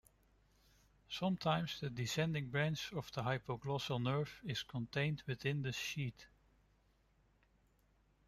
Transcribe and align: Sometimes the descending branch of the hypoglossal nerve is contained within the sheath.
Sometimes 1.11 1.79
the 1.79 1.91
descending 1.91 2.49
branch 2.49 2.91
of 2.91 3.11
the 3.11 3.21
hypoglossal 3.21 4.01
nerve 4.01 4.41
is 4.43 4.63
contained 4.63 5.21
within 5.27 5.61
the 5.61 5.71
sheath. 5.71 6.25